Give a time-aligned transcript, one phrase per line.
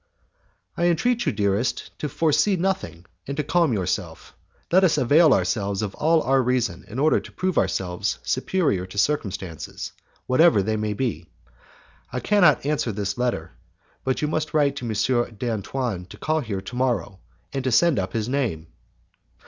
[0.77, 4.35] "I entreat you, dearest, to foresee nothing, and to calm yourself.
[4.71, 8.97] Let us avail ourselves of all our reason in order to prove ourselves superior to
[8.97, 9.91] circumstances,
[10.25, 11.27] whatever they may be.
[12.11, 13.51] I cannot answer this letter,
[14.03, 15.35] but you must write to M.
[15.37, 17.19] d'Antoine to call here tomorrow
[17.53, 18.69] and to send up his name."